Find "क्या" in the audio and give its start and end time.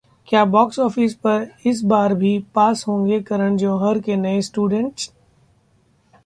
0.27-0.45